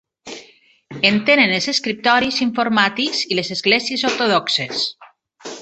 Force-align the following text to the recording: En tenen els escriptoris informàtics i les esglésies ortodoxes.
En 1.09 1.19
tenen 1.27 1.53
els 1.57 1.67
escriptoris 1.73 2.41
informàtics 2.47 3.23
i 3.35 3.41
les 3.41 3.55
esglésies 3.57 4.09
ortodoxes. 4.13 4.85